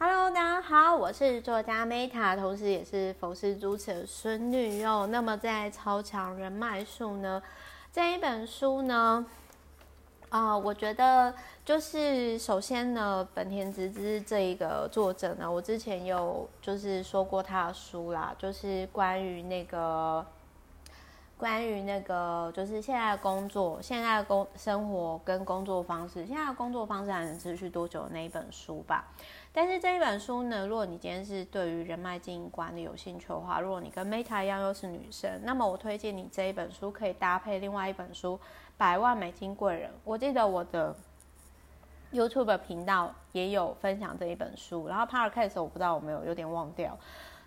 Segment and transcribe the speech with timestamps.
[0.00, 5.08] Hello，大家好，我是作家 Meta，同时也是佛斯主持的孙女哟。
[5.08, 7.42] 那么在《超强人脉术》呢
[7.92, 9.26] 这一本书呢，
[10.28, 11.34] 啊、我觉得
[11.64, 20.24] 就是首先呢，本田直之这一个作者呢，我之前有就是说过他的书啦，就是关于那个。
[21.38, 29.06] 关于那个就是现在的工作、现在的工生活跟工作方式，现在的工作方式还能持续多久的那一本书吧。
[29.52, 38.34] 但是这一本书呢，如果你今天是对于人脉经营管理有兴趣的话，如果你跟 Meta 一样又是女生，那么我推荐你这一本书可以搭配另外一本书
[38.76, 39.90] 《百万美金贵人》。
[40.02, 40.92] 我记得我的
[42.12, 46.98] YouTube 频道也有分享这一本书，然后 Podcast 我不知道有没有，有点忘掉。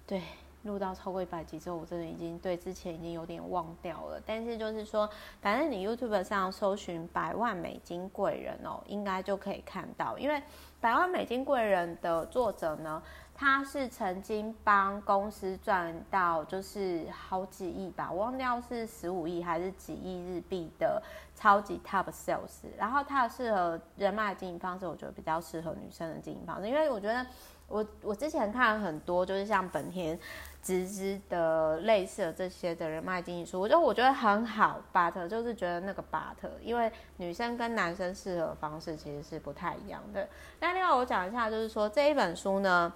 [0.07, 0.21] 对。
[0.63, 4.21] 录到超过一百集之后，我真的已经对之前已经有点忘掉了。
[4.25, 5.09] 但是就是说，
[5.41, 10.17] 反正你 YouTube 上搜寻“百万美金贵人”哦，应该就可以看到。
[10.20, 10.35] 因为
[10.79, 13.01] 《百万美金贵人》的作者呢，
[13.34, 21.01] 他是曾经帮公司赚到就是好几亿吧，我忘掉是十五亿还是几亿日币的
[21.35, 22.67] 超级 Top Sales。
[22.77, 27.26] 然后他适合人脉的经营方式，我觉得比较适合女生的经营方式，因为我觉得。
[27.71, 30.19] 我我之前看了很多，就是像本田
[30.61, 40.27] 直之的类似的这些的人脉经营书，我就我觉得很好，but 就是觉得那个 but，因为女生跟男生适合的方式其实是不太一样的。
[40.59, 42.91] 那另外我讲一下，就是说这一本书呢。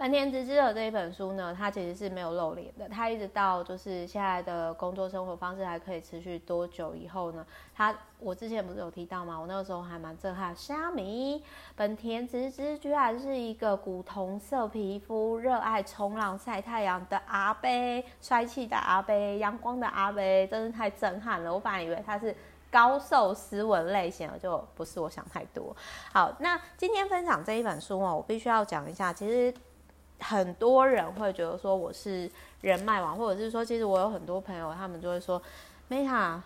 [0.00, 2.88] 本田直之的这一本书呢，它其实是没有露脸的。
[2.88, 7.44] 它一直到就是现在的工作生活方式还可以持续多久以后呢？
[7.74, 9.38] 它我之前不是有提到吗？
[9.38, 11.44] 我那个时候还蛮震撼，虾米
[11.76, 17.68] 本田直之居然是一个古铜色皮肤、热爱冲浪、晒太阳的阿伯，
[18.22, 21.52] 帅气的阿伯，阳光的阿伯，真是太震撼了。
[21.52, 22.34] 我本来以为他是
[22.70, 25.76] 高瘦斯文类型的，就不是我想太多。
[26.10, 29.52] 好，那今天分享这一本书哦，我必须要讲一下，其实。
[30.20, 35.40] 很多人会觉得说我是人脉网，或者是说，其实我有很多朋友，他们就会说
[35.88, 36.38] ，Meta，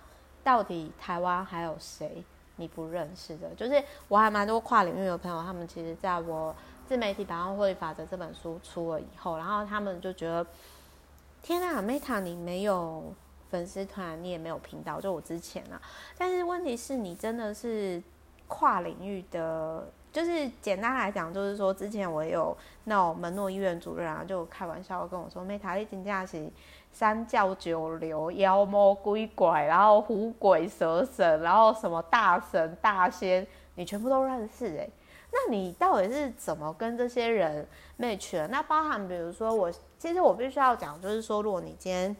[0.42, 2.24] 到底台湾还有谁
[2.56, 3.50] 你不认识的？
[3.56, 6.54] 就是我还蛮多跨领域的朋友，他们其实在我
[6.88, 10.46] 自媒体百万获利法则这本书出了以后，然后他们就觉得，
[11.42, 13.12] 天啊，Meta，你没有
[13.50, 15.82] 粉丝团，你也没有频道，就我之前啊，
[16.16, 18.02] 但是问题是你真的是
[18.46, 19.88] 跨领域的。
[20.14, 26.48] 就是简单来讲，就是说之前我有那种门诺医院主任啊，就开玩笑跟我说：“Meta 你真的是
[26.92, 33.44] 三教九流、妖魔鬼怪，然后虎鬼蛇神，然后什么大神大仙，
[33.74, 34.88] 你全部都认识哎、
[35.32, 37.66] 那你到底是怎么跟这些人
[37.98, 38.46] match 的？
[38.46, 42.16] 那包含比如说我，其实我必须要讲，就是说，如果你今天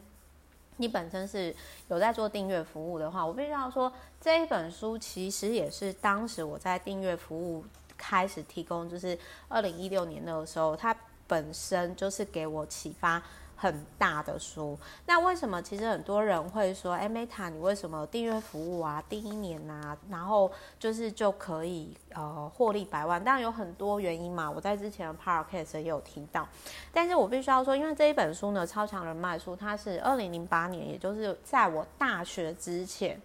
[0.78, 1.55] 你本身是
[1.87, 7.65] 有在做订阅服务的话，我必须要说，这一本书其实也是当时我在订阅服务。
[8.07, 10.95] 开始提供就是二零一六年那个时候，它
[11.27, 13.23] 本身就是给我启发
[13.57, 14.79] 很大的书。
[15.07, 23.25] 那为什么其实很多人会说，哎，Meta，你为什么订阅服务啊，第一年啊，然后就是就可以呃获利百万？
[23.25, 26.47] 当然有很多原因嘛，我在之前的 Podcast 也有提到。
[26.93, 33.19] 但是我必须要说，因为这一本书呢，《超强人脉书》，它是二零零八年，也就是在我大学之前。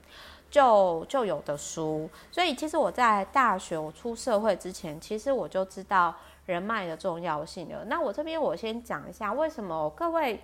[0.50, 6.16] 就就有的书，所以其实我在大学我出社会之前，其实我就知道
[6.46, 7.86] 人脉的重要性了。
[7.86, 10.42] 那我这边我先讲一下，为什么各位，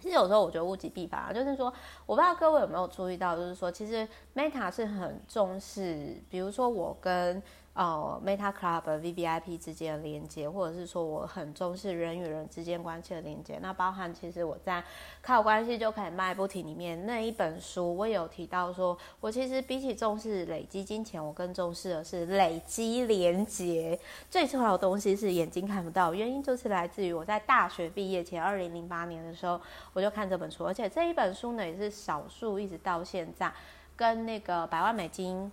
[0.00, 1.72] 其实有时候我觉得物极必反，就是说，
[2.04, 7.42] 我不知道各位有没有注意到，就是说，其实 Meta 是很重视，比如说我跟。
[7.76, 13.58] 哦，Meta Club VVIP 之间的连接，或者是说我很重视人与人之间关系的连接。
[13.60, 14.82] 那包含其实我在
[15.20, 24.00] 靠关系就可以卖不停里面那一本书，我有提到说，我其实比起重视累积金钱，我更重视的是累积连接。
[24.30, 29.60] 最重要的东西是眼睛看不到，原因就是来自于我在大学毕业前，二零零八年的时候
[29.92, 33.52] 我就看这本书，而且这一本书呢也是少数一直到现在
[33.94, 35.52] 跟那个百万美金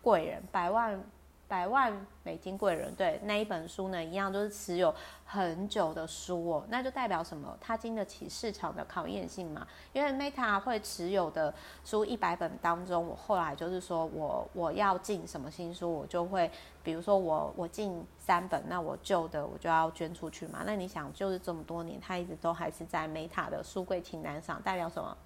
[0.00, 1.04] 贵人百万。
[1.48, 4.92] 百万美金贵人，对，那一本书呢，一样都是持有
[5.24, 7.56] 很久的书哦，那就代表什么？
[7.60, 9.64] 它经得起市场的考验性嘛。
[9.92, 11.54] 因为 Meta 会持有的
[11.84, 16.50] 书一百本当中，我后来就是说我我要进什么新书，我就会，
[16.82, 20.64] 比如说我我进三本，那我旧的我就要捐出去嘛。
[20.66, 25.16] 那你想，就是这么多年，它一直都还是在 Meta 的书柜清单上，代表什么？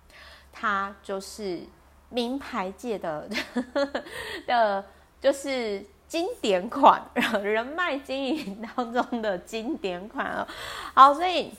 [0.53, 1.63] 它就是
[2.11, 3.27] 名牌界的
[4.47, 4.85] 的，
[5.19, 5.83] 就是。
[6.11, 7.01] 经典款，
[7.41, 10.45] 人脉经营当中的经典款哦。
[10.93, 11.55] 好，所以，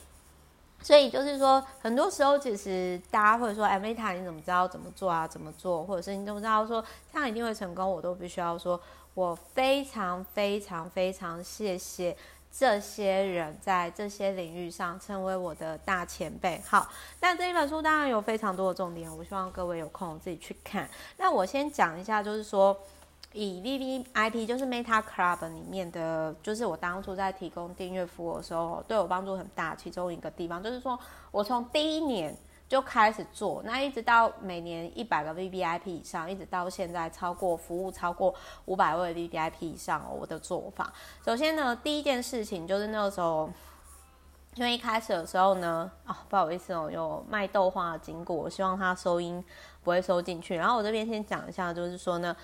[0.82, 5.26] 所以就是说，很多时候其实大家会说：“哎，Meta，你怎么知道怎么做啊？
[5.26, 5.86] 怎么做？
[5.86, 6.84] 或者是你怎么知道说
[7.14, 8.78] 这样一定会成功？”我都必须要说，
[9.14, 12.14] 我非常非常非常谢谢
[12.52, 16.62] 这些人在这些领域上成为我的大前辈。
[16.68, 16.90] 好，
[17.22, 20.90] 那这一本书当然有非常多的重点，我希望各位有空自己去看。
[21.16, 22.78] 那我先讲一下，就是说。
[23.34, 29.74] 以 VVIP 就是 Meta Club 里面的，就是我当初在提供订阅服务的时候，对我帮助很大。
[29.74, 31.00] 其中一个地方就是说，
[31.32, 32.36] 我从第一年
[32.68, 38.36] 就开始做，那一直到每年一百个 VVIP 以上，一直到现在超过服务超过
[38.66, 40.06] 五百位 VVIP 以上。
[40.20, 40.92] 我的做法，
[41.26, 43.50] 首先呢，第一件事情就是那个时候，
[44.56, 49.42] 因为一开始的时候呢，啊、哦，不好意思哦，有卖豆花的经过，我希望它收音
[49.84, 50.58] 不会收进去。
[50.58, 52.36] 然后我这边先讲一下，就是说呢。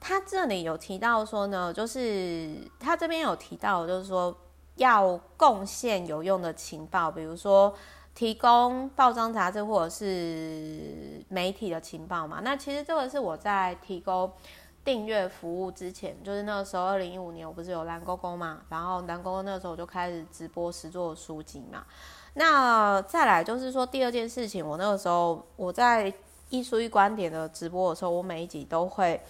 [0.00, 4.34] 他这里有提到说呢，就是他这边有提到，就是说
[4.76, 7.74] 要贡献有用的情报，比如说
[8.14, 12.40] 提供报章杂志或者是媒体的情报嘛。
[12.44, 14.30] 那其实这个是我在提供
[14.84, 21.84] 订阅服务之前，就是那个时候二零一五年，我不是有蓝勾勾嘛，然后蓝勾勾那个时候我就开始直播实作书籍嘛。
[22.34, 26.12] 那再来就是说第二件事情，我那个时候我在
[26.50, 29.20] 一书一观点的直播的时候，我每一集都会。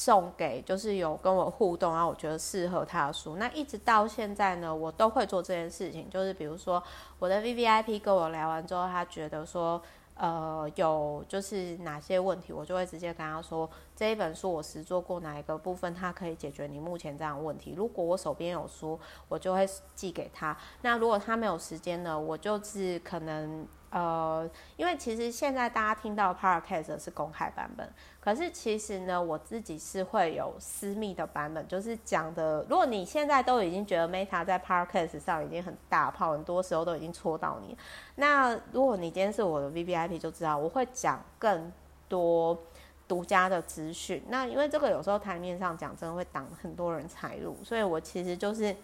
[0.00, 6.08] 送给就是有跟我互动，然后我觉得适合他的书，那一直到现在呢，我都会做这件事情。
[6.08, 6.80] 就是比如说
[7.18, 9.82] 我的 VVIP 跟我聊完之后，他觉得说，
[10.14, 17.74] 呃，有就是哪些问题，我就会直接跟他说，这一本书我实做过哪一个部分，它可以解决你目前这样的问题。
[17.76, 18.96] 如果我手边有书，
[19.28, 20.56] 我就会寄给他。
[20.82, 23.66] 那如果他没有时间呢，我就是可能。
[23.90, 27.90] 呃，因为其实现在大家听到 Podcast 是公开版本，
[28.20, 32.64] 可是其实呢，我自己是会有私密的版本，就是讲的。
[32.68, 37.76] 如果你现在都已经觉得 Meta 在 Podcast 上已经很大炮，很多时候都已经戳到你，
[38.16, 41.72] 那如果你今天是我的 VVIP，就知道我会讲更
[42.08, 42.58] 多
[43.06, 44.22] 独家的资讯。
[44.28, 48.76] 那因为这个有时候台面上讲，真的会挡很多人财路，所以我其实就是。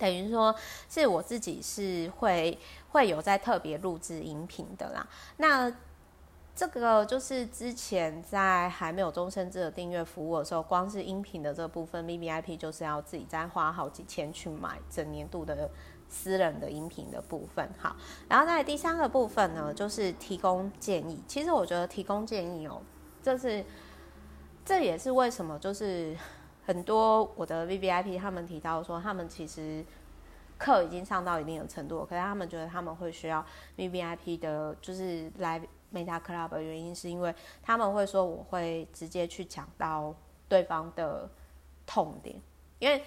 [0.00, 0.52] 等于说
[0.88, 2.58] 是我自己是会
[2.88, 5.06] 会有在特别录制音频的啦。
[5.36, 5.70] 那
[6.56, 15.70] 这个就是之前在还没有终身制的订阅服务的时候，光是音频的这部分，VVIP 就是要自己再花好几千去买整年度的
[16.08, 17.68] 私人的音频的部分。
[17.78, 17.94] 好，
[18.28, 21.22] 然后在第三个部分呢，就是提供建议。
[21.28, 22.82] 其实我觉得提供建议哦，
[23.22, 23.64] 这是
[24.64, 26.16] 这也是为什么就是。
[26.64, 29.84] 很多我的 VVIP 他们提到说，他们其实
[30.58, 33.44] 课已经上到一定的程度，可是他们觉得他们会需要
[33.76, 35.60] VVIP 的，就是来
[35.92, 40.14] Meta Club 的原因，是因为他们会说我会直接去讲到
[40.48, 41.28] 对方的
[41.86, 42.40] 痛点，
[42.78, 43.02] 因为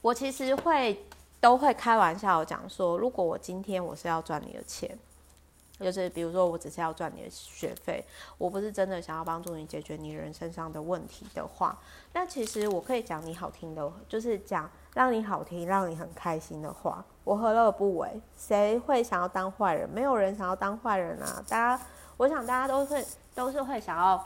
[0.00, 1.04] 我其实会
[1.40, 4.96] 都会开玩笑讲说，如果我今天我是要赚你的钱。
[5.80, 8.04] 就是比如说，我只是要赚你的学费，
[8.38, 11.76] 我不是真的想要帮助你解决你人生上的问题的话，
[12.12, 18.20] 那其实我可以讲你好听的，就是讲让你好听、让你很开心的话，我何乐不为？
[18.36, 19.88] 谁会想要当坏人？
[19.90, 21.44] 没有人想要当坏人啊！
[21.48, 21.84] 大家，
[22.18, 23.04] 我想大家都会
[23.34, 24.24] 都是会想要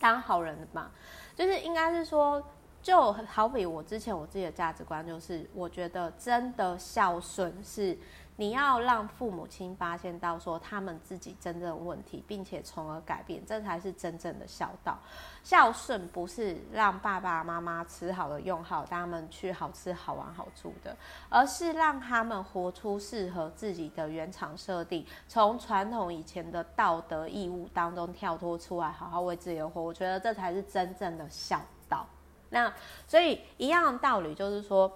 [0.00, 0.90] 当好人的吧？
[1.36, 2.42] 就是应该是说，
[2.82, 7.98] 就好比我之前我自己的价值观，就是我觉得真的孝顺是。
[8.36, 14.98] 你要让父母亲发现到说他们自己真正的问题，并且从而改变，这才是真正的孝道。
[15.44, 20.96] 孝顺不是让爸爸妈妈吃好的、用好，带他们去好吃好玩好住的，
[21.28, 29.80] 而是让他们活出适合自己的原厂设定，从传统以前的道德义务当中跳脱出来，好好为自己而活。
[29.80, 32.04] 我觉得这才是真正的孝道。
[32.50, 32.72] 那
[33.06, 34.90] 所以一样的道理就是说，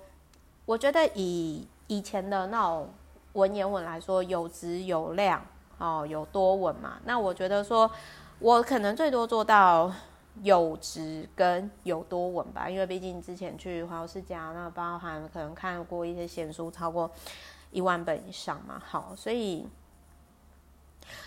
[0.65, 2.93] 我觉得以以前的那种。
[3.39, 5.41] 文言文来说，有质有量
[5.79, 6.99] 哦，有多稳嘛？
[7.05, 7.89] 那我觉得说，
[8.41, 9.93] 我可能最多做到
[10.43, 17.09] 有质跟有多稳吧，因为毕竟之前去环游世界，那包含可能看过一些闲书，超过
[17.71, 18.83] 一万本以上嘛。
[18.85, 19.65] 好，所以，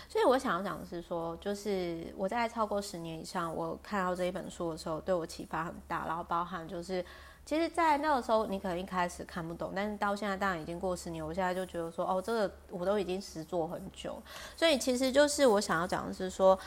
[0.06, 7.02] 所以我想要讲的是说，就是我在超过十年以上，我看到这一本书的时候，对我启发很大，然后包含就是。
[7.44, 14.22] 其实，在那个时候，你可能一开始看不懂，但是到现在，当然已经过十年，我现在就觉得说，哦，这个我都已经实做很久，
[14.56, 16.58] 所以其实就是我想要讲的是说，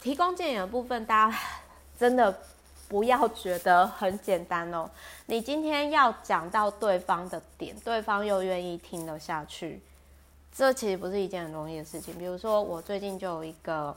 [0.00, 1.38] 提供建议的部分，大家
[1.96, 2.36] 真的
[2.88, 4.90] 不要觉得很简单哦。
[5.26, 9.80] 你今天要讲到对方的点，对方又愿意听得下去，
[10.52, 12.12] 这其实不是一件很容易的事情。
[12.18, 13.96] 比如说，我最近就有一个，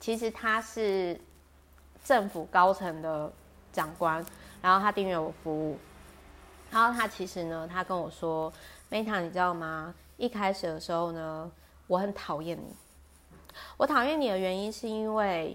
[0.00, 1.18] 其实他是
[2.04, 3.32] 政府高层的
[3.72, 4.22] 长官。
[4.64, 5.76] 然后他订阅我服务，
[6.70, 8.50] 然后他其实呢，他跟我说
[8.90, 9.94] ，Meta，你知道吗？
[10.16, 11.52] 一开始的时候呢，
[11.86, 12.74] 我很讨厌你。
[13.76, 15.54] 我讨厌你的原因是因为，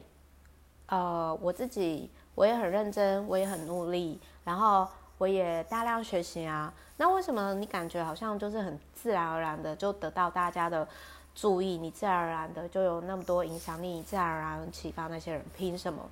[0.85, 4.87] 呃，我自己，我也很认真，我也很努力，然后
[5.17, 6.71] 我也大量学习啊。
[6.97, 10.87] 那为什么你感觉好像就是很自然而然的就得到大家的
[11.33, 16.07] 注意，你自然而然的就有那么多影响力，你自然而然启发那些人，凭什么？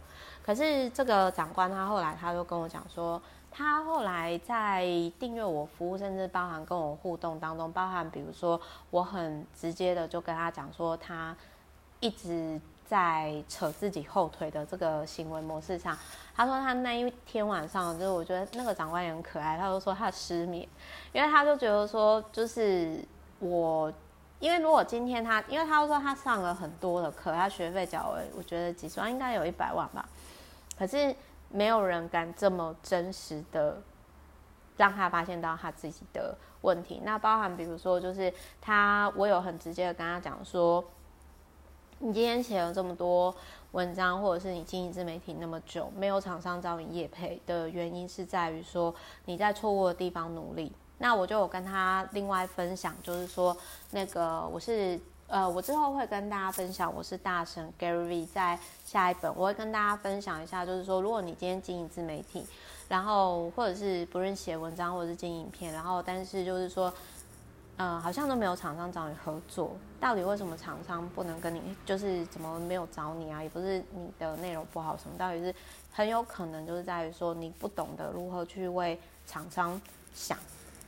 [0.48, 4.86] 可是这个长官他后来他就跟我讲说，他后来在
[5.20, 8.58] 订阅我服务，甚至包含跟我互动当中，包含比如说
[8.90, 11.36] 我很直接的就跟他讲说，他
[12.00, 15.98] 一直在扯自己后腿的这个行为模式上，
[16.34, 20.66] 他说他那一天晚上，就是我觉得那个长官也很可爱，他就说他失眠，
[21.12, 23.04] 因为他就觉得说，就是
[23.40, 23.92] 我。
[24.40, 30.08] 因为如果今天他，因为他说他上了很多的课，他学费缴了，我觉得几十万应该有一百万吧。
[30.78, 31.16] 可是
[31.50, 33.82] 没有人敢这么真实的
[34.76, 37.02] 让他发现到他自己的问题。
[37.04, 38.32] 那包含比如说，就是
[38.62, 40.84] 他，我有很直接的跟他讲说，
[42.00, 43.36] 你今天写了这么多
[43.72, 48.94] 文章，或者是你经营自媒体那么久，没有厂商找你业配的原因是在于说
[49.26, 50.72] 你在错误的地方努力。
[51.00, 53.56] 那我就有跟他另外分享，就是说，
[53.92, 62.46] 那个我是呃，我之后会跟大家分享，我是大神 Gary 在下一本我会跟大家分享一下，就是说，如果你今天经营自媒体，
[62.88, 66.94] 然后或者是不论写文章或者是经营影片，然后但是就是说，
[67.76, 73.44] 呃，好像都没有厂商找你合作，到底为什么厂商不能跟你，就是怎么没有找你啊？
[73.44, 75.54] 也不是你的内容不好什么，到底是
[75.92, 79.82] 很有可能就是在于说你不懂得如何去为厂商
[80.14, 80.38] 想。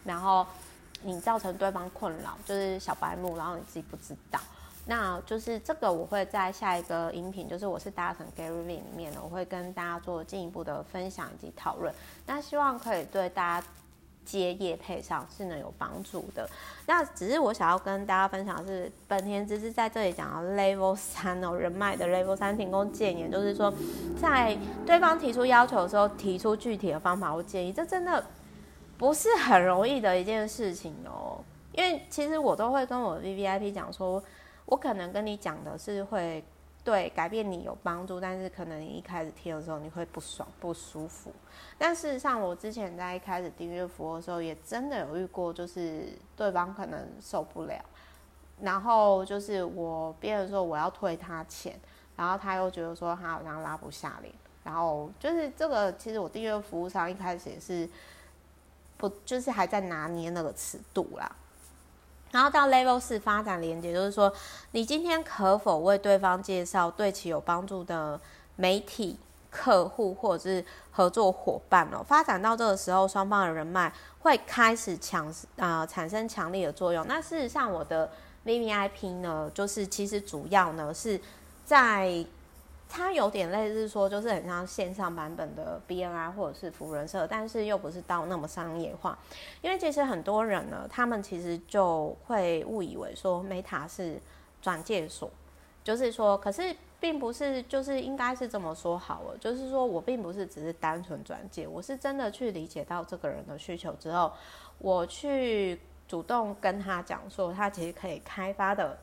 [0.06, 0.48] 然后
[1.04, 4.40] 你造成对方困扰，就是小白目，然后你自己不知道。
[4.86, 11.94] 那就是这个，我会在下一个音频，就是我是大神 Gary V 里面呢，我会跟大家做进一步的分享以及讨论。
[12.26, 13.68] 那希望可以对大家
[14.26, 16.50] 接业配上是能有帮助的。
[16.88, 23.72] 那只是我想要跟大家分享的是，本田只是在这里讲到 Level 三哦，人脉的 Level 三提供建议，就是说
[24.20, 28.24] 在对方提出要求的时候，提出具体的方法或建议，这真的。
[29.00, 31.42] 不是很容易的一件事情哦，
[31.72, 34.22] 因为其实我都会跟我 VVIP 讲说，
[34.66, 36.44] 我可能跟你讲的是会
[36.84, 41.32] 对改变你有帮助，但是可能你一开始听的时候你会不爽不舒服。
[41.78, 47.82] 但事实上，我之前在一开始订阅服务的时候，也真的有遇过，就是对方可能受不了，
[48.60, 51.80] 然后就是我别人说我要退他钱，
[52.18, 54.34] 然后他又觉得说他好像拉不下脸，
[54.66, 57.90] 然后就是这个，其实我订阅服务商一开始也是。
[59.00, 61.32] 不，就是还在拿捏那个尺度啦。
[62.32, 64.32] 然后到 Level 四发展连接，就是说
[64.72, 68.20] 你今天可否为对方介绍对其有帮助的
[68.58, 69.18] 媒体
[69.50, 72.04] 客户或者是合作伙伴哦？
[72.06, 77.08] 发展到这个时候，双方的人脉会开始强啊、呃、产生强力的作用。
[77.08, 78.12] 那事实上，我的
[78.46, 81.20] VVIP 呢，就是其实主要呢是
[81.66, 82.26] 在。
[82.92, 89.18] 它有点类似说，就是很像线上版本的 BNI 或者是福人社，但是又不是到那么商业化。
[89.62, 94.20] 因为其实很多人呢，他们其实就会误以为说 Meta 是
[94.60, 95.30] 转介所，
[95.84, 104.34] 就是说，可是并不是，就是应该是这么说好了，就是说我并不是只是单纯转介，我是真的去理解到这个人的需求之后，
[104.80, 108.98] 我去主动跟他讲说，他其实可以开发的。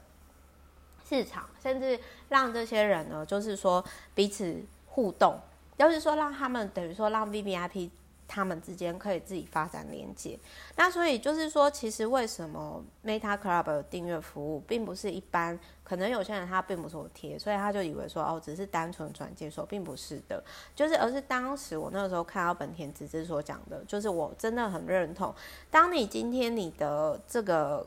[1.09, 1.99] 市场，甚至
[2.29, 3.85] 让这些人呢，就是说
[4.15, 5.39] 彼此互动，
[5.79, 7.91] 就是说让他们等于说让 VVIP
[8.27, 10.37] 他们之间可以自己发展连接。
[10.75, 20.43] 那所以就是说，其实为什么 Meta Club 的订阅服务并不是一般，可能有些人他并不是我贴，所以他就以为说哦，只是单纯转介，说并不是的，
[20.75, 25.33] 就是而是当时我那个时候看到本田直之所讲的，就是我真的很认同。
[25.71, 27.87] 当你今天你的这个。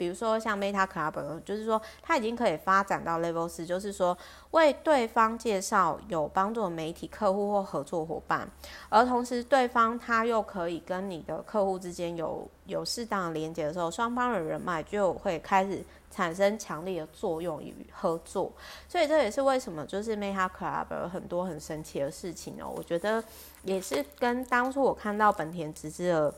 [0.00, 4.16] 比如说像 Meta Club，就是说他已经可以发展到 Level 四，就是说
[4.52, 8.50] 为对方介绍有帮助的媒体客户或合作伙伴，
[8.88, 18.50] 而同时对方他又可以跟你的客户之间有有适当的连接的时候，双方的人脉就会开始产生强力的作用与合作。
[18.88, 22.72] 所以这也是为什么就是 Meta Club 有很多很神奇的事情哦。
[22.74, 23.22] 我觉得
[23.64, 26.34] 也是跟当初我看到本田直之的。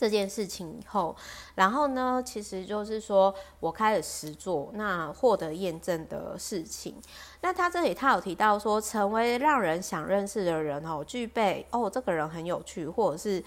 [0.00, 1.14] 这件事情以后，
[1.56, 6.94] 然后呢，其实就是说我开始实做，那获得验证的事情。
[7.42, 13.44] 那他这里他有提到说，成为让人想认识的人哦，具备哦，这个人很有趣，或者是。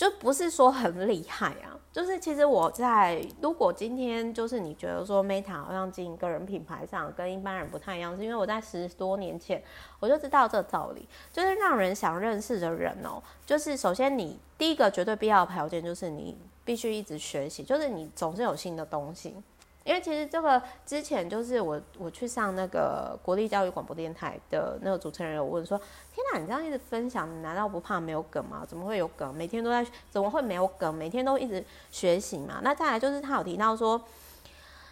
[0.00, 9.62] 就不是说很厉害啊，就是其实我在如果今天就是你觉得说 Meta 好像经营个人品牌上跟一般人不太一样，是因为我在十多年前
[9.98, 19.36] 我就知道这个道理，就是让人想认识的人哦，就是首先你第一个绝对必要条件就是你必须一直学习，就是你总是有新的东西，
[19.82, 25.76] 因为其实这个之前就是我我去上那个国立教育广播电台的那个主持人有问说
[26.14, 28.62] ：“天哪，你这样一直分享，你难道不怕没有梗吗？
[28.68, 29.34] 怎么会有梗？
[29.34, 30.94] 每天都在，怎么会没有梗？
[30.94, 34.00] 每天都一直学习嘛。”那再来就是他有提到说，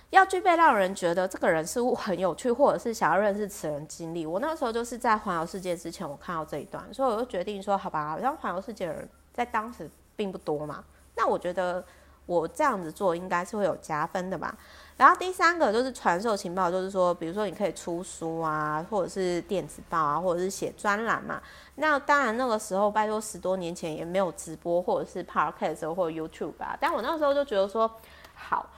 [0.09, 4.25] 要具备让人觉得这个人事物很有趣，或者是想要认识此人经历。
[4.25, 10.83] 我那时候就是在环游世界之前，我看到这一段，所以我就决定说：“好吧，好像环游世界的人在当时并不多嘛。”
[11.15, 11.85] 那我觉得。
[12.29, 14.55] 我这样子做应该是会有加分的吧。
[14.99, 21.41] 然后第三个就是传授情报，就是说，比如说你可以出书啊，或者是电子报啊，或者是写专栏嘛。
[21.77, 26.77] 那当然那个时候，拜托十多年前也没有直播或者是 Podcast 或者 YouTube 吧。
[26.81, 27.91] 但我那个时候就觉得说，
[28.35, 28.69] 好，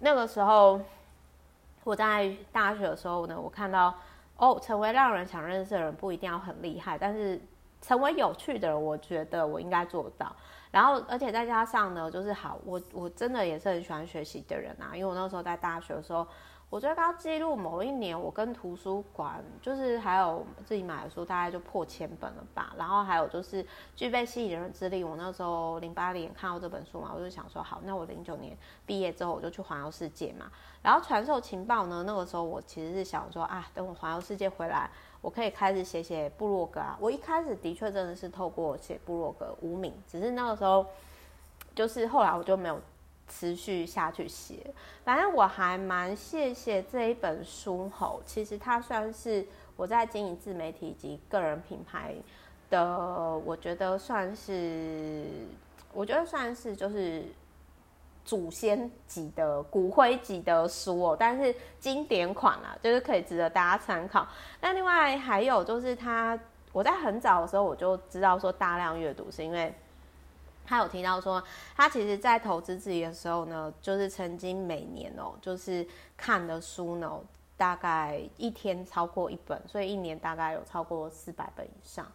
[0.00, 0.80] 那个时候
[1.84, 3.94] 我在大学的时候呢，我看到
[4.36, 7.40] 哦，成为让人想认识的人不一定要很厉害，但是
[7.80, 10.34] 成为有趣的人，我觉得我应该做到。
[10.70, 14.94] 然后，而且再加上呢，就是好，我我真的也是很喜欢学习的人啊。
[14.94, 16.26] 因为我那时候在大学的时候，
[16.68, 22.74] 我最高记录某一年，我跟图书馆就是还有自己买的书，大概就破千本了吧。
[22.76, 23.64] 然后还有就是
[23.96, 30.50] 具备吸引人之力，我那时候零八年看到这本书嘛，我就想说好，那我零九年毕业之后我就去环游世界嘛。
[30.82, 34.90] 然后传授情报呢，那个时候我其实是想说啊，等我环游世界回来。
[35.20, 36.96] 我可以开始写写部落格啊！
[37.00, 40.86] 我一开始的确真的是透过写部落格无名，只是那个时候
[41.74, 42.80] 就是后来我就没有
[43.28, 44.72] 持续下去写。
[45.04, 49.46] 反正我还蛮谢谢这一本书吼，其实它算是
[49.76, 52.14] 我在经营自媒体及个人品牌
[52.70, 55.24] 的，我觉得算是，
[55.92, 57.24] 我觉得算是就是。
[58.28, 64.28] 祖先级的骨灰级的书哦，但是经典款啊，就是可以值得大家参考。
[64.60, 66.38] 那另外还有就是他，
[66.70, 69.74] 我在很早的时候我就知道说大量阅读是因为
[70.66, 71.42] 他有提到说，
[71.74, 77.18] 他其实在投资自己的时候呢，就是曾经每年哦，就是看的书呢，
[77.56, 82.06] 大概一天超过一本，所以一年大概有超过四百本以上。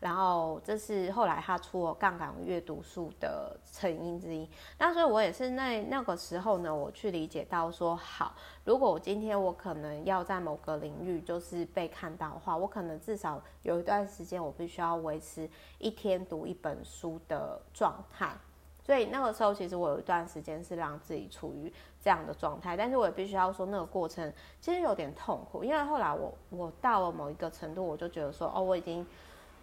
[0.00, 4.48] 然后这是后来他出了杠杆阅读术的成因之一。
[4.78, 15.46] 那所以我也是那那个时候呢，我去理解到说，好，如果我今天我可能要在某个领域就是被看到的话，我可能至少有一段时间我必须要维持
[15.76, 18.34] 一天读一本书的状态。
[18.82, 21.70] 所以那个时候其实我有一段时间是让自己处于
[22.02, 29.06] 这样的状态，但是我也必须要说那个过程其实有点痛苦，因为后来我我到了某一个程度，我就觉得说，哦，我已经。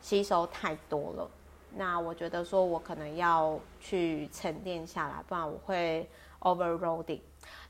[0.02, 1.30] 吸收太多了，
[1.76, 6.10] 那我觉得说，我可能要去沉淀下来，不然我会
[6.42, 7.22] overloading。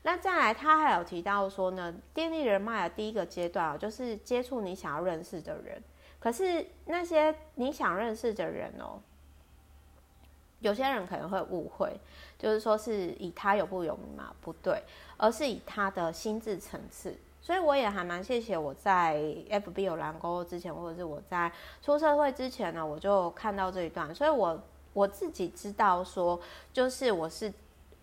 [0.02, 5.82] 那再来，他还有提到说呢，建立人脉的第一个阶段啊，就是接触你想要认识的人。
[6.20, 9.00] 可是那些你想认识的人哦，
[10.60, 11.98] 有些人可能会误会，
[12.38, 14.34] 就是说是以他有不有名嘛？
[14.40, 14.82] 不对，
[15.16, 17.16] 而是以他的心智层次。
[17.48, 19.16] 所以我也还蛮谢谢我在
[19.48, 24.14] FB 有蓝勾之前，或者是我在出社会之前呢，我就看到这一段。
[24.14, 26.38] 所以我我自己知道说，
[26.74, 27.50] 就是我是，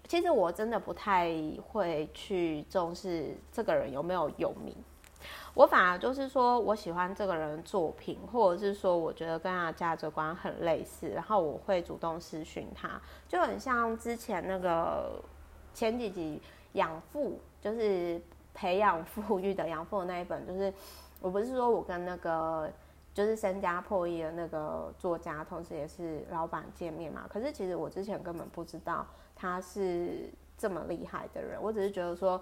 [0.07, 1.31] 其实我真的不太
[1.67, 4.75] 会去重视这个人有没有有名，
[5.53, 15.21] 我反而就是说我喜欢这个人的作品，或者是说我觉得跟他的价值观很类似，然后我会主动私讯他，就很像之前那个
[15.71, 16.41] 前几集
[16.73, 18.19] 养父，就是。
[18.55, 20.73] 培养富裕的养父的那一本，就是
[21.19, 22.71] 我不是说我跟那个
[23.13, 27.25] 就是身家破亿的那个作家，同时也是老板见面嘛。
[27.29, 32.41] 可是其实我之前根本不知道他是这么厉害的人，我只是觉得说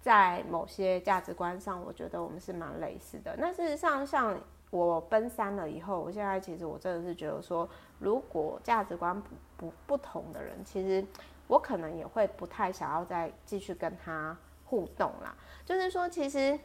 [0.00, 3.36] 在某些价值观上，我觉得我们是蛮类似的。
[3.38, 4.36] 那事实上，像
[4.70, 7.68] 我奔三了以后，我现在其实我真的是觉得说，
[8.00, 11.06] 如果价值观不不不同的人，其实
[11.46, 14.36] 我可能也会不太想要再继续跟他。
[14.64, 16.58] 互动啦，就是说，其实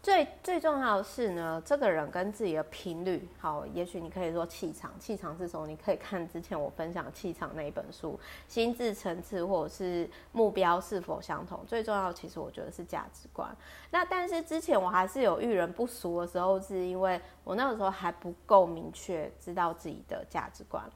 [0.00, 5.66] 最最重要的是呢，这个人跟自己的频率好，也许你可以说气场，气场是什么？
[5.66, 11.60] 你可以看之前我分享气场那一本书，心智层次或者是目标是否相同。
[11.66, 13.54] 最重要，其实我觉得是价值观。
[13.90, 20.88] 那但是之前我还是有遇人不熟的时候，是因为我那个时候还不够明确知道自己的价值观。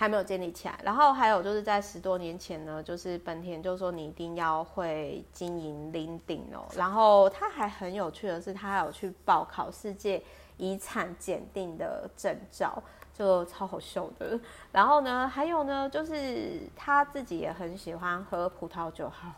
[0.00, 10.22] 还没有建立起来，然后还有就是在十多年前呢，就是本田就说你一定要会经营领顶哦，然后他还很有趣的是，他还有去报考世界
[10.56, 12.82] 遗产检定的证照，
[13.12, 14.40] 就超好笑的。
[14.72, 19.06] 然后呢，还有呢，就是他自己也很喜欢喝葡萄酒。
[19.10, 19.30] 好，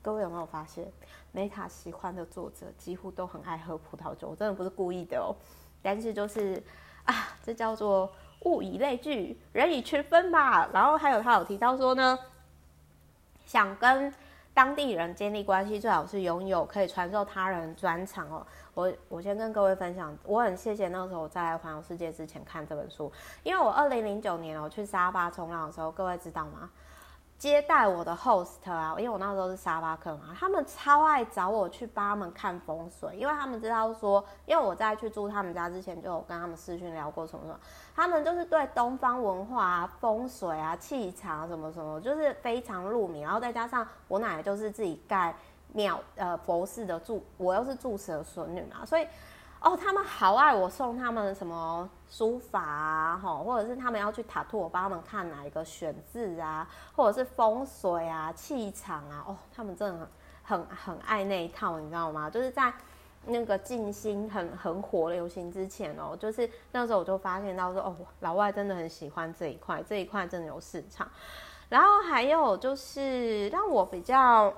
[0.00, 0.90] 各位有没有发现
[1.34, 4.30] ，Meta 喜欢的作者几乎都很爱喝葡萄酒？
[4.30, 5.36] 我真的不是故意的哦，
[5.82, 6.62] 但是就是
[7.04, 8.10] 啊，这叫做。
[8.40, 10.68] 物以类聚，人以群分吧。
[10.72, 12.18] 然后还有他有提到说呢，
[13.44, 14.12] 想跟
[14.54, 18.46] 当地人建立关系，最好是拥有可以传授他人专长哦。
[18.72, 26.70] 我我先跟各位分享，我很谢谢那时候我在环游世界之前看这本书，因为我二零零九年我去沙巴冲浪的时候，各位知道吗？
[27.38, 37.60] 接待我的 host 啊，因为我那时候是沙巴客嘛，他们超爱找我去帮他们看风水，因为他们知道说，因为我在去住他们家之前就有跟他们视讯聊过什么什么，
[37.94, 43.20] 他们就是对东方文化啊、风水啊、气场什么什么，就是非常入迷。
[43.20, 45.34] 然后再加上我奶奶就是自己盖
[45.72, 49.06] 庙呃佛寺的住，我又是住持的孙女嘛，所以。
[49.66, 60.08] 哦，他们好爱我送他们什么书法啊，吼，或者是他们要去塔图，我帮他们看哪一个选字啊，或者是风水啊、气场啊，哦，他们真的
[60.44, 62.30] 很很很爱那一套，你知道吗？
[62.30, 62.72] 就是在
[63.24, 71.10] 那个静心很很火流行之前哦，就是那时候我就发现到说，哦，老外真的很喜欢这一块，这一块真的有市场。
[71.68, 74.54] 然后还有就是让我比较。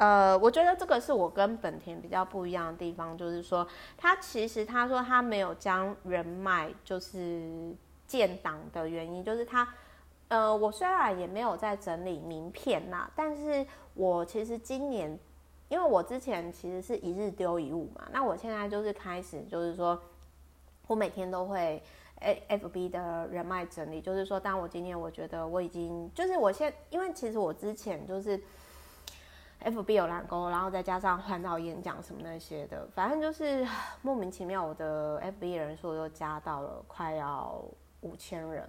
[0.00, 9.74] 呃，我觉得这个是我跟本田比较不一样的地方，就是说，他其实他说他没有将人脉就是建档的原因，就是他，
[10.28, 15.18] 呃，我虽然也没有在整理名片呐，但是我其实今年，
[15.68, 20.00] 因为我之前其实是一日丢一物嘛，那我现在就是开始就是说，
[20.86, 21.82] 我每天都会
[22.20, 28.42] A F B 的人脉整理，就是说，当我今天我觉得我已经，就是我现，因为其实我之前就是。
[29.64, 33.66] FB 有蓝勾，然后再加上环岛演讲什么那些的，反正就是
[34.02, 37.62] 莫名其妙，我的 FB 人数又加到了快要
[38.00, 38.68] 五千人。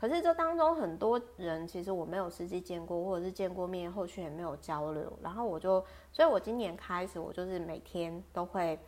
[0.00, 5.12] 可是这当中很多人其实我没有实际见过，或者是见过面，后续也没有交流。
[5.22, 8.78] 然后我就，所以我今年开始，我就是每天都会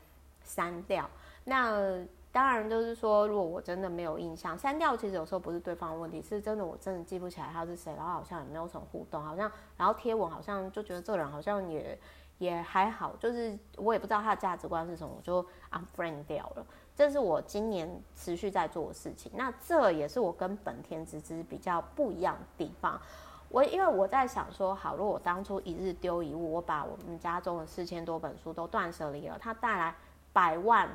[0.42, 1.08] 删掉。
[1.44, 11.96] 那当然，就是说，如果我真的没有印象，删掉其实有时候不是对方的问题，是真的我真的记不起来他是谁，然后好像也没有什么互动，好像然后贴文好像就觉得这人好像也
[12.38, 16.66] 也还好，就是我也不知道他的价值观是什么，我就 unfriend 掉了。
[16.96, 19.30] 这是我今年持续在做的事情。
[19.36, 23.00] 那这也是我跟本田直之比较不一样的地方。
[23.48, 29.94] 我因为我在想说，好，如果我当初一日丢一物，我把我们家中的四千多本书都断舍离了，它带来
[30.32, 30.88] 百万。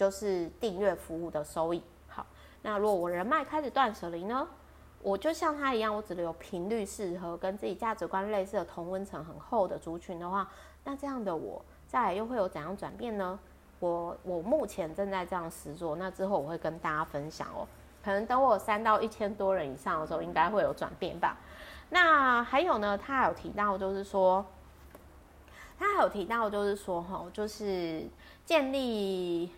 [0.00, 1.82] 就是订阅服务的收益。
[2.08, 2.24] 好，
[2.62, 4.48] 那如果我人脉开始断舍离呢？
[5.02, 10.48] 我就像他一样，我只留频率适合、跟自己价值观类似的同温层很厚的族群的话，
[10.84, 13.38] 那这样的我再来又会有怎样转变呢？
[13.78, 17.68] 我我目前正在这样实做，那之后我会跟大家分享哦。
[18.02, 21.36] 可能等我三到一千多人以上的时候，应该会有转变吧。
[21.90, 24.46] 那还有呢，他有提到就是说，
[25.78, 28.06] 他还有提到就是说，哈，就是
[28.46, 29.52] 建立。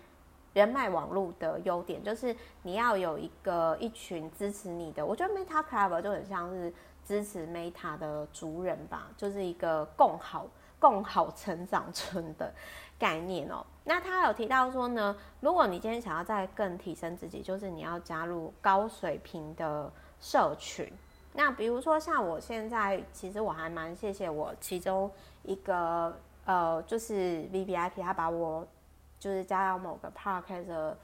[0.53, 6.73] 人脉网络的优点就是你要有一个一群支持你的，我觉得 Meta Club 就很像是
[7.05, 10.47] 支持 Meta 的族人吧，就是一个共好
[10.79, 12.53] 共好成长村的
[12.99, 13.65] 概念哦。
[13.85, 20.93] 那他有提到说呢，如果你今天想要再更提升自己，就是你要加入高水平的社群。
[21.33, 25.11] 那比如说像我现在，其实我还蛮谢谢我其中
[25.45, 28.67] 一个呃，就是 VVIP，他把我。
[29.23, 30.99] 就是加到某个 park 的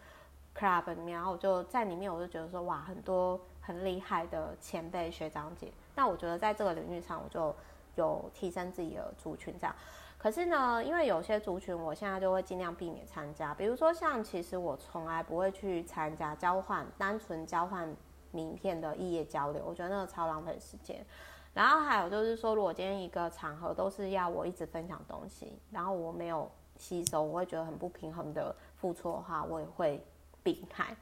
[0.53, 5.73] club 里面，然后我就在里面，我就觉得说哇，很多很厉害的前辈学长姐。
[5.95, 7.55] 那我觉得在这个领域上，我就
[7.95, 9.77] 有提升自己的族群这样。
[10.19, 13.55] 可是呢，因为有些族群，我现在就会尽量避免参加。
[13.55, 17.89] 比如说像，其实我从来不会去参加交换，单纯交换
[18.33, 21.07] 名片的异业交流，我觉得那个超浪费时间。
[21.55, 26.51] 然后还有就是说，如果今天一个场合都是要我一直分享东西，然后我没有。
[26.79, 30.03] 吸收，我会觉得很不平衡的付出的话，我也会
[30.43, 30.97] 避开。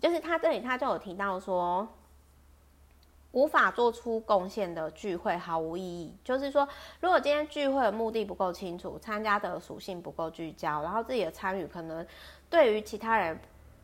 [0.00, 1.88] 就是他这里他就有提到说，
[3.32, 6.14] 无法做出贡献的聚会毫无意义。
[6.22, 6.68] 就是说，
[7.00, 12.06] 如果今天聚会的目的不够清楚，参加的属性不够聚焦，然后自己的参与可能
[12.50, 13.38] 对于其他人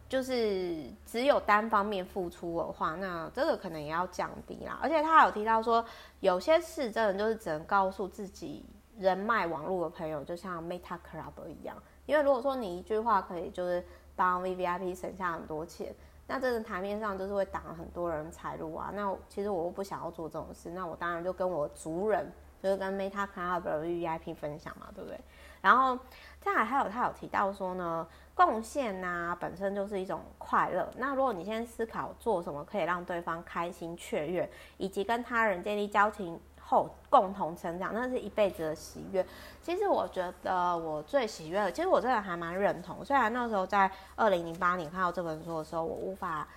[0.09, 4.79] 就是只有单方面付出的话，那这个可能也要降低啦。
[4.83, 5.85] 而且他有提到说，
[6.21, 8.65] 有些事真的就是只能告诉自己。
[8.99, 11.77] 人脉网络的朋友就像 Meta Club 一样，
[12.07, 15.95] 因为如果说你一句话可以就是帮 VVIP 省下很多钱，
[16.27, 18.91] 那这个台面上就是会挡很多人财路啊。
[18.95, 22.31] 那其实我又不想要做这种事，那我当然就跟我族人，
[22.63, 25.19] 就是跟 Meta Club 的 VVIP 分享嘛，对不对？
[25.61, 25.99] 然后
[26.41, 30.89] 再来还有他有提到说呢，贡献呐本身就是一种快乐。
[30.99, 36.39] 那如果你先思考做什么可以让对方开心雀跃，以及跟他人建立交情。
[36.67, 39.25] 后共同成长，那是一辈子的喜悦。
[39.63, 43.05] 其实我觉得我最喜悦的，其实我真的还蛮认同。
[43.05, 46.49] 虽然那时候在二零零八年看到这本书的时候，我无法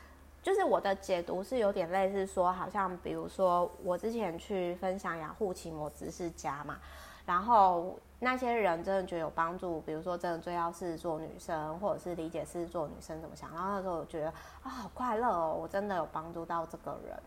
[0.41, 6.77] 就是我的解读是有点类似说，好像比如说我之前去分享养护奇摩知识家嘛，
[7.25, 14.29] 然后那些人真的觉得有帮助，比如说真的最要是做女生，或者是理解是做女生怎么想，然后那时候我觉得
[14.63, 17.19] 啊、好快乐哦，我真的有帮助到这个人。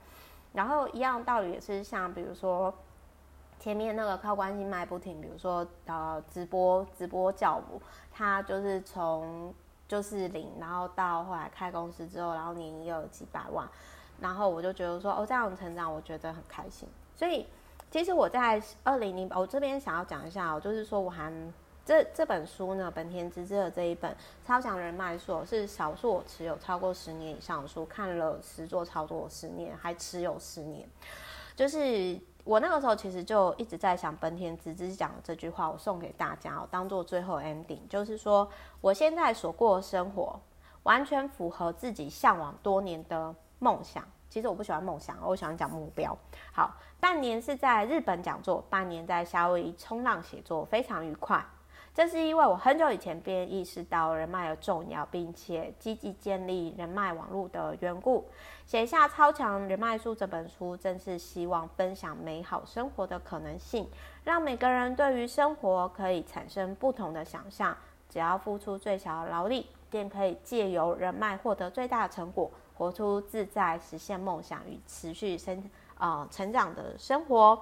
[0.53, 2.73] 然后一样道理也是像比如说
[3.59, 7.81] 前面那个靠关系卖不停，比如说呃直播直播教母，
[8.13, 9.55] 他就是从。
[9.91, 13.69] 就是零，然后到后来开公司之后，然后年营业额几百万，
[14.21, 16.89] 然后我就觉得说，哦，这样成长我觉得很开心。
[17.17, 17.49] 所以
[17.91, 21.33] 其实我在二零零，我这边想要讲一下，就是说我还
[21.91, 24.13] 这这本书呢，本田直之的这一本
[24.47, 30.89] 《超强人脉术》是少数我持有超过十年以上的书，看了实作超多十年，还持有十年，
[31.57, 32.17] 就是。
[32.45, 38.49] 我那个时候其实就一直在想，本田直之讲的这句话，我送给大家，我当做最后 ending，就是说，
[38.81, 40.41] 我现在所过的生活
[40.85, 44.03] 完全符合自己向往多年的梦想。
[44.31, 46.17] 其实我不喜欢梦想，我喜欢讲目标。
[46.51, 51.45] 好，半年是在日本讲座，半年在夏威夷冲浪写作，非常愉快。
[51.93, 58.25] 这是因为我很久以前便意识到人脉的重要，并且积极建立人脉网络的缘故。
[58.65, 63.89] 写下《超强人脉术》这本书，正是希望分享美好生活的可能性，
[64.23, 67.77] 让每个人对于生活可以产生不同的想象。
[68.09, 77.61] 只要付出最小的劳力，便可以借由人脉获得最大的成果，活出自在、实现梦想与持续生呃成长的生活。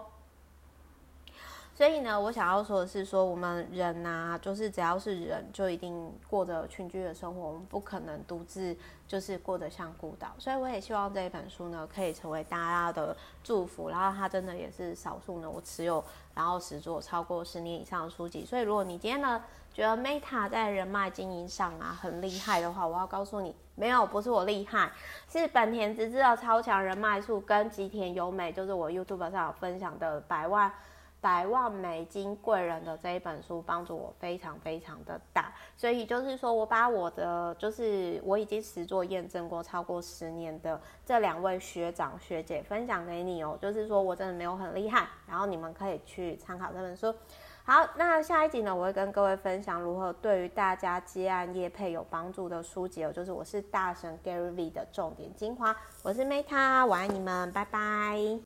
[1.78, 10.26] 所以呢，我想要说的是，说我们人呐、啊，就是只要是人，就一定过着群居的生活，我们不可能独自就是过得像孤岛。
[10.40, 13.90] 所以我也希望这一本书呢，可以成为大家的祝福。
[13.90, 18.44] 然后它真的也是少数呢，我持有然后实作超过十年以上的书籍。
[18.44, 19.40] 所以如果你今天呢
[19.72, 24.90] 觉得 Meta 在人脉经营上啊很厉害的话，我要告诉你，没有，不是我厉害，
[25.30, 30.72] 是本田直之的超强人脉术跟吉田由美，就是我 YouTube 上有分享的百万。
[31.20, 47.12] 百万美金贵人的这一本书帮助我非常非常的大，所以就是说我把我的就是我已经实作验证过超过十年的这两位学长学姐分享给你哦，就是说我真的没有很厉害，然后你们可以去参考这本书。
[47.64, 58.36] 好，那下一集呢，我会跟各位分享如何对于大家接案业配有帮助的书籍哦，就是我是大神 Gary V 的重点精华，我是 Meta，我爱你们，拜拜。